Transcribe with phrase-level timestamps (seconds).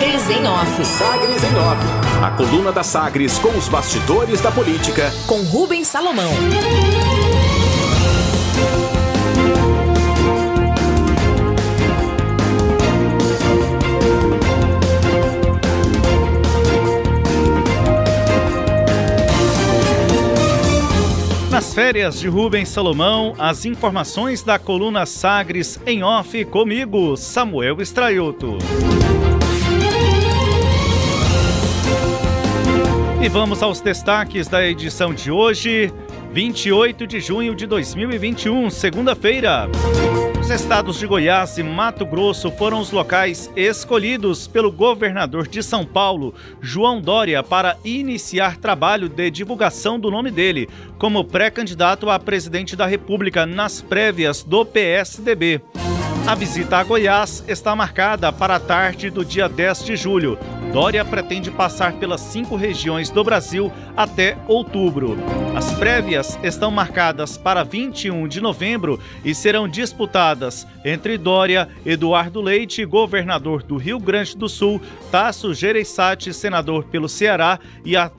[0.00, 0.84] Sagres em Off.
[0.86, 2.24] Sagres em Off.
[2.24, 5.12] A coluna da Sagres com os bastidores da política.
[5.26, 6.32] Com Rubens Salomão.
[21.50, 28.56] Nas férias de Rubens Salomão, as informações da coluna Sagres em off comigo, Samuel Estraioto.
[33.22, 35.92] E vamos aos destaques da edição de hoje,
[36.32, 39.68] 28 de junho de 2021, segunda-feira.
[40.40, 45.84] Os estados de Goiás e Mato Grosso foram os locais escolhidos pelo governador de São
[45.84, 50.66] Paulo, João Dória, para iniciar trabalho de divulgação do nome dele
[50.98, 55.60] como pré-candidato a presidente da República nas prévias do PSDB.
[56.26, 60.38] A visita a Goiás está marcada para a tarde do dia 10 de julho.
[60.72, 65.18] Dória pretende passar pelas cinco regiões do Brasil até outubro.
[65.56, 72.84] As prévias estão marcadas para 21 de novembro e serão disputadas entre Dória, Eduardo Leite,
[72.84, 74.80] governador do Rio Grande do Sul,
[75.10, 77.58] Tasso Gereissati, senador pelo Ceará,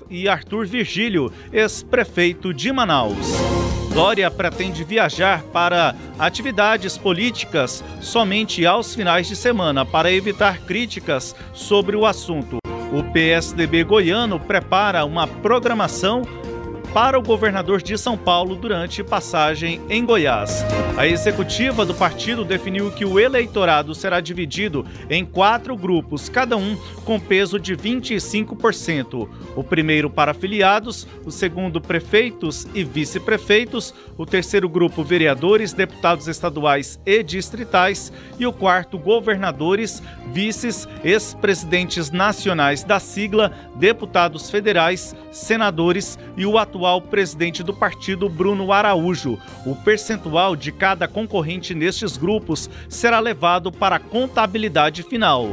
[0.09, 3.60] e Arthur Virgílio, ex-prefeito de Manaus.
[3.93, 11.97] Dória pretende viajar para atividades políticas somente aos finais de semana para evitar críticas sobre
[11.97, 12.57] o assunto.
[12.93, 16.21] O PSDB goiano prepara uma programação
[16.93, 20.65] para o governador de São Paulo durante passagem em Goiás.
[20.97, 26.75] A executiva do partido definiu que o eleitorado será dividido em quatro grupos, cada um
[27.05, 29.27] com peso de 25%.
[29.55, 36.99] O primeiro para afiliados, o segundo prefeitos e vice-prefeitos, o terceiro grupo vereadores, deputados estaduais
[37.05, 46.45] e distritais e o quarto governadores, vices, ex-presidentes nacionais da sigla, deputados federais, senadores e
[46.45, 49.37] o atual atual presidente do partido, Bruno Araújo.
[49.65, 55.49] O percentual de cada concorrente nestes grupos será levado para a contabilidade final.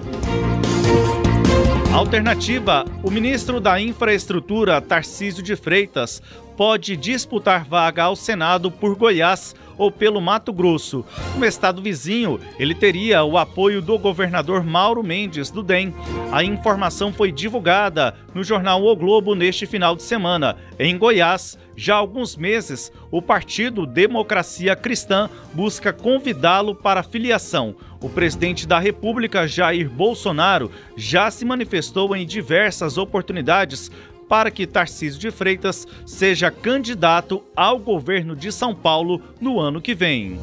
[1.93, 6.23] Alternativa: o ministro da Infraestrutura, Tarcísio de Freitas,
[6.59, 11.05] pode disputar vaga ao Senado por Goiás ou pelo Mato Grosso.
[11.37, 15.95] No estado vizinho, ele teria o apoio do governador Mauro Mendes, do DEM.
[16.33, 20.57] A informação foi divulgada no jornal O Globo neste final de semana.
[20.81, 27.77] Em Goiás, já há alguns meses, o partido Democracia Cristã busca convidá-lo para filiação.
[28.03, 33.93] O presidente da República, Jair Bolsonaro, já se manifestou em diversas oportunidades
[34.29, 39.95] para que Tarcísio de Freitas seja candidato ao governo de São Paulo no ano que
[39.95, 40.39] vem.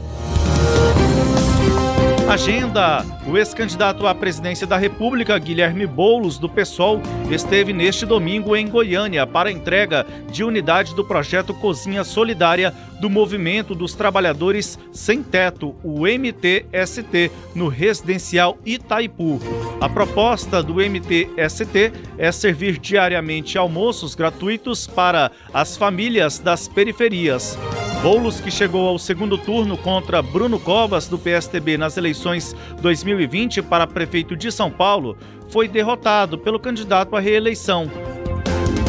[2.28, 7.00] Agenda: o ex-candidato à presidência da República, Guilherme Boulos, do PSOL,
[7.30, 13.75] esteve neste domingo em Goiânia para entrega de unidade do projeto Cozinha Solidária do Movimento
[13.75, 19.40] dos Trabalhadores Sem Teto, o MTST, no residencial Itaipu.
[19.80, 27.56] A proposta do MTST é servir diariamente almoços gratuitos para as famílias das periferias.
[28.02, 33.88] Boulos, que chegou ao segundo turno contra Bruno Covas, do PSTB, nas eleições 2020 para
[33.88, 35.18] prefeito de São Paulo,
[35.50, 37.90] foi derrotado pelo candidato à reeleição.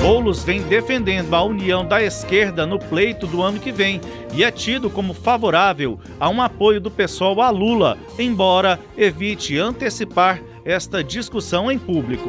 [0.01, 4.01] Boulos vem defendendo a união da esquerda no pleito do ano que vem
[4.33, 10.41] e é tido como favorável a um apoio do pessoal a Lula, embora evite antecipar
[10.65, 12.29] esta discussão em público.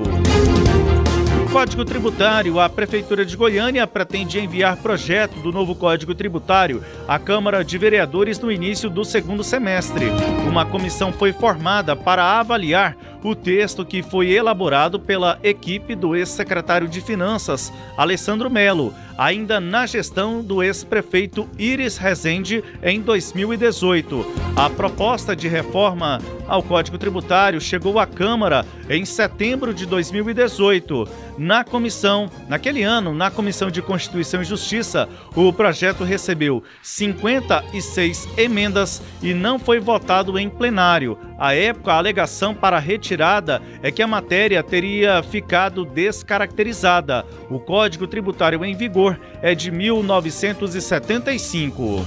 [1.58, 2.60] Código Tributário.
[2.60, 8.38] A Prefeitura de Goiânia pretende enviar projeto do novo Código Tributário à Câmara de Vereadores
[8.38, 10.06] no início do segundo semestre.
[10.48, 16.88] Uma comissão foi formada para avaliar o texto que foi elaborado pela equipe do ex-secretário
[16.88, 24.26] de Finanças, Alessandro Melo, ainda na gestão do ex-prefeito Iris Rezende em 2018.
[24.56, 31.08] A proposta de reforma ao Código Tributário chegou à Câmara em setembro de 2018.
[31.38, 39.02] Na comissão, naquele ano, na Comissão de Constituição e Justiça, o projeto recebeu 56 emendas
[39.22, 41.18] e não foi votado em plenário.
[41.38, 47.24] À época, a alegação para retirada é que a matéria teria ficado descaracterizada.
[47.50, 49.07] O Código Tributário em vigor
[49.42, 52.06] é de 1975.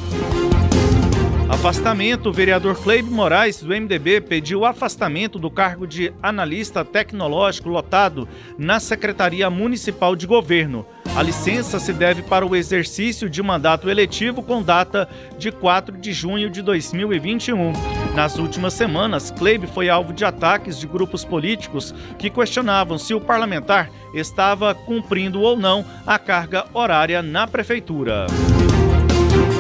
[1.51, 2.29] Afastamento.
[2.29, 8.79] O vereador Cleib Moraes, do MDB, pediu afastamento do cargo de analista tecnológico lotado na
[8.79, 10.87] Secretaria Municipal de Governo.
[11.17, 16.13] A licença se deve para o exercício de mandato eletivo com data de 4 de
[16.13, 17.73] junho de 2021.
[18.15, 23.21] Nas últimas semanas, Kleib foi alvo de ataques de grupos políticos que questionavam se o
[23.21, 28.27] parlamentar estava cumprindo ou não a carga horária na prefeitura.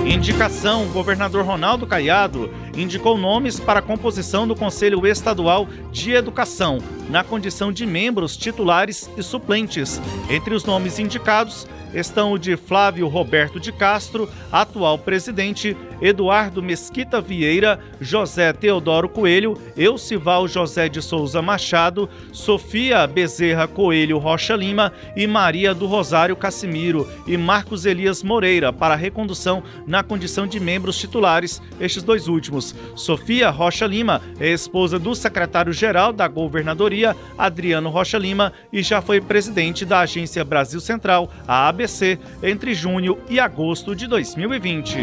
[0.06, 7.23] Indicação: governador Ronaldo Caiado indicou nomes para a composição do Conselho Estadual de Educação, na
[7.23, 10.00] condição de membros titulares e suplentes.
[10.29, 17.20] Entre os nomes indicados estão o de Flávio Roberto de Castro, atual presidente, Eduardo Mesquita
[17.20, 25.26] Vieira, José Teodoro Coelho, Eucival José de Souza Machado, Sofia Bezerra Coelho Rocha Lima e
[25.26, 31.61] Maria do Rosário Cassimiro e Marcos Elias Moreira para recondução na condição de membros titulares,
[31.81, 32.75] estes dois últimos.
[32.95, 39.21] Sofia Rocha Lima é esposa do secretário-geral da Governadoria, Adriano Rocha Lima, e já foi
[39.21, 44.97] presidente da Agência Brasil Central, a ABC, entre junho e agosto de 2020.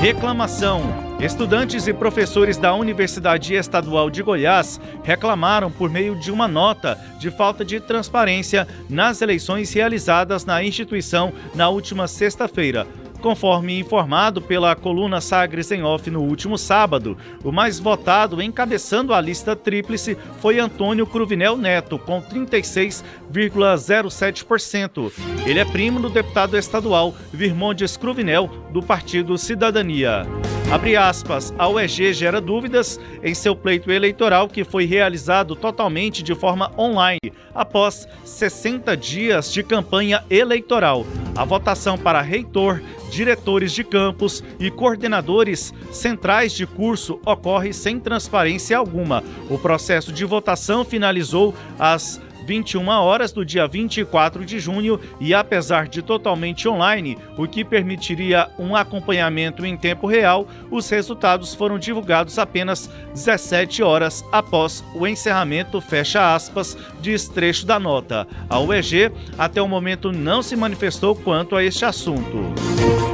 [0.00, 0.82] Reclamação.
[1.20, 7.30] Estudantes e professores da Universidade Estadual de Goiás reclamaram por meio de uma nota de
[7.30, 12.86] falta de transparência nas eleições realizadas na instituição na última sexta-feira.
[13.26, 19.20] Conforme informado pela coluna Sagres em Off no último sábado, o mais votado encabeçando a
[19.20, 25.10] lista tríplice foi Antônio Cruvinel Neto, com 36,07%.
[25.44, 30.24] Ele é primo do deputado estadual Virmondes Cruvinel, do Partido Cidadania.
[30.70, 36.34] Abre aspas, a UEG gera dúvidas em seu pleito eleitoral que foi realizado totalmente de
[36.34, 41.06] forma online, após 60 dias de campanha eleitoral.
[41.36, 48.76] A votação para reitor diretores de campus e coordenadores centrais de curso ocorre sem transparência
[48.76, 49.22] alguma.
[49.50, 55.88] O processo de votação finalizou às 21 horas do dia 24 de junho e apesar
[55.88, 62.38] de totalmente online, o que permitiria um acompanhamento em tempo real, os resultados foram divulgados
[62.38, 68.26] apenas 17 horas após o encerramento, fecha aspas, de trecho da nota.
[68.48, 73.05] A UEG até o momento não se manifestou quanto a este assunto.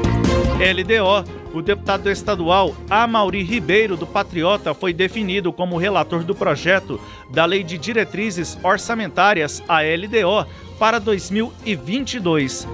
[0.63, 7.01] LDO, o deputado estadual Amauri Ribeiro, do Patriota, foi definido como relator do projeto
[7.31, 10.47] da Lei de Diretrizes Orçamentárias, a LDO,
[10.79, 12.69] para 2022.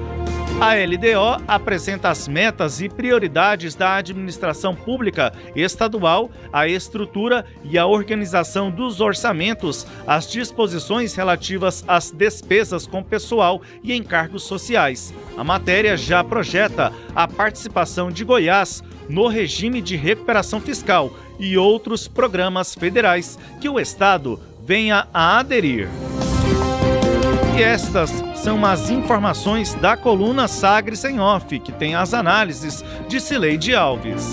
[0.60, 7.86] A LDO apresenta as metas e prioridades da administração pública estadual, a estrutura e a
[7.86, 15.14] organização dos orçamentos, as disposições relativas às despesas com pessoal e encargos sociais.
[15.36, 22.08] A matéria já projeta a participação de Goiás no regime de recuperação fiscal e outros
[22.08, 25.88] programas federais que o Estado venha a aderir.
[27.58, 33.18] E estas são as informações da coluna Sagres em Off, que tem as análises de
[33.18, 34.30] Cileide Alves.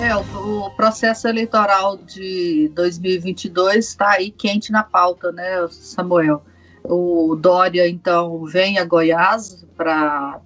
[0.00, 6.42] É, o processo eleitoral de 2022 está aí quente na pauta, né, Samuel?
[6.82, 10.40] O Dória, então, vem a Goiás para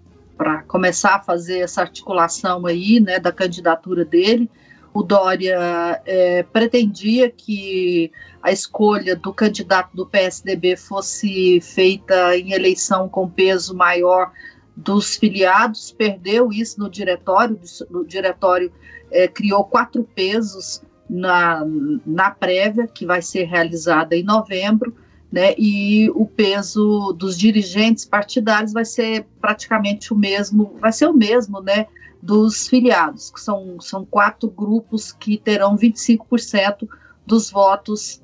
[0.68, 4.50] começar a fazer essa articulação aí, né, da candidatura dele.
[4.96, 8.10] O Dória é, pretendia que
[8.42, 14.32] a escolha do candidato do PSDB fosse feita em eleição com peso maior
[14.74, 17.60] dos filiados, perdeu isso no diretório,
[17.90, 18.72] o diretório
[19.10, 21.62] é, criou quatro pesos na,
[22.06, 24.96] na prévia, que vai ser realizada em novembro,
[25.30, 31.12] né, e o peso dos dirigentes partidários vai ser praticamente o mesmo, vai ser o
[31.12, 31.86] mesmo, né,
[32.26, 36.88] dos filiados, que são, são quatro grupos que terão 25%
[37.24, 38.20] dos votos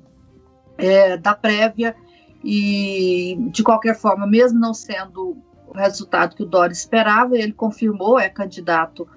[0.77, 1.95] é, da prévia
[2.43, 8.19] e, de qualquer forma, mesmo não sendo o resultado que o Dória esperava, ele confirmou,
[8.19, 9.07] é candidato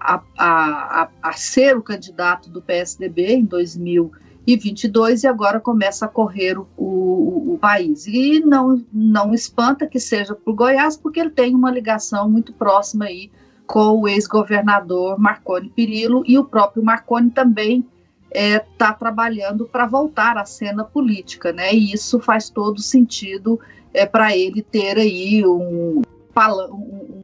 [0.00, 6.58] a, a, a, ser o candidato do PSDB em 2022 e agora começa a correr
[6.58, 8.06] o, o, o, país.
[8.06, 13.04] E não, não espanta que seja por Goiás, porque ele tem uma ligação muito próxima
[13.04, 13.30] aí
[13.70, 17.86] com o ex-governador Marconi Perillo e o próprio Marconi também
[18.28, 21.72] está é, tá trabalhando para voltar à cena política, né?
[21.72, 23.60] E isso faz todo sentido
[23.94, 27.22] é, para ele ter aí um, um,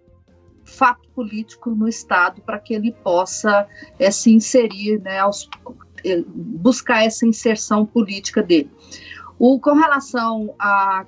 [0.65, 3.67] fato político no Estado para que ele possa
[3.99, 5.51] é, se inserir, né, aos,
[6.05, 8.71] é, buscar essa inserção política dele.
[9.37, 11.05] O, com relação a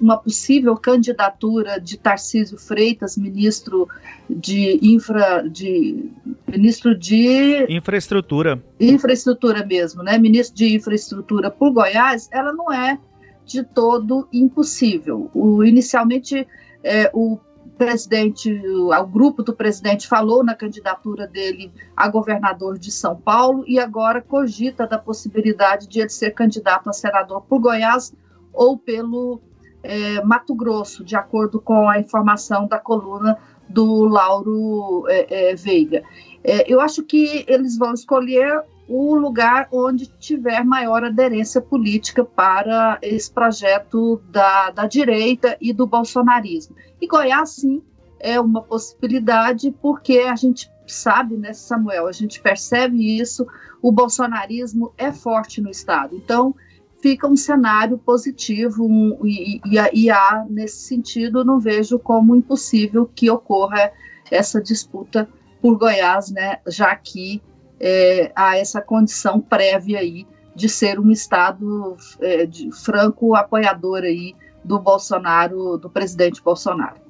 [0.00, 3.88] uma possível candidatura de Tarcísio Freitas, ministro
[4.28, 6.10] de infra, de
[6.48, 10.18] ministro de infraestrutura, infraestrutura mesmo, né?
[10.18, 12.98] Ministro de infraestrutura por Goiás, ela não é
[13.44, 15.30] de todo impossível.
[15.32, 16.46] O, inicialmente,
[16.82, 17.38] é, o
[17.76, 23.64] presidente, o, o grupo do presidente falou na candidatura dele a governador de São Paulo
[23.66, 28.12] e agora cogita da possibilidade de ele ser candidato a senador por Goiás
[28.52, 29.40] ou pelo
[29.86, 33.38] é, Mato Grosso, de acordo com a informação da coluna
[33.68, 36.02] do Lauro é, é, Veiga.
[36.42, 42.98] É, eu acho que eles vão escolher o lugar onde tiver maior aderência política para
[43.02, 46.76] esse projeto da, da direita e do bolsonarismo.
[47.00, 47.82] E Goiás, sim,
[48.20, 53.46] é uma possibilidade, porque a gente sabe, né, Samuel, a gente percebe isso,
[53.82, 56.14] o bolsonarismo é forte no Estado.
[56.14, 56.54] Então,
[57.00, 63.10] fica um cenário positivo um, e, e, e, há, nesse sentido, não vejo como impossível
[63.14, 63.92] que ocorra
[64.30, 65.28] essa disputa
[65.60, 67.42] por Goiás, né, já que
[67.78, 74.34] é, há essa condição prévia aí de ser um Estado é, de franco apoiador aí
[74.64, 77.05] do Bolsonaro, do presidente Bolsonaro.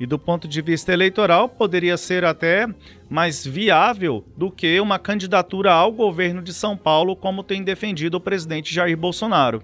[0.00, 2.66] E do ponto de vista eleitoral, poderia ser até
[3.10, 8.20] mais viável do que uma candidatura ao governo de São Paulo, como tem defendido o
[8.20, 9.62] presidente Jair Bolsonaro.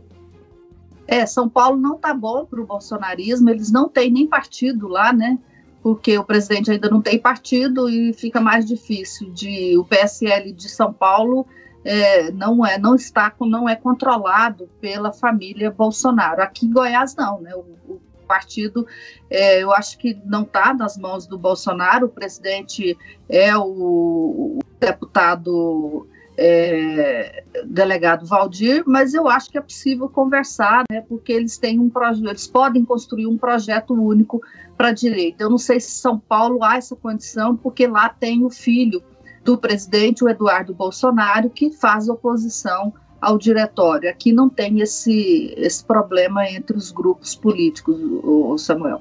[1.09, 5.11] É, São Paulo não está bom para o bolsonarismo, eles não têm nem partido lá,
[5.11, 5.38] né?
[5.83, 10.69] Porque o presidente ainda não tem partido e fica mais difícil de o PSL de
[10.69, 11.47] São Paulo
[11.83, 16.43] é, não é não está não é controlado pela família Bolsonaro.
[16.43, 17.55] Aqui em Goiás não, né?
[17.55, 18.87] O, o partido,
[19.30, 22.97] é, eu acho que não está nas mãos do Bolsonaro, o presidente
[23.28, 26.06] é o, o deputado
[26.37, 31.88] é, delegado Valdir, mas eu acho que é possível conversar, né, porque eles têm um
[31.88, 34.40] projeto, eles podem construir um projeto único
[34.76, 35.42] para a direita.
[35.42, 39.02] Eu não sei se São Paulo há essa condição, porque lá tem o filho
[39.42, 44.09] do presidente, o Eduardo Bolsonaro, que faz oposição ao diretório.
[44.09, 49.01] Aqui não tem esse, esse problema entre os grupos políticos, o Samuel.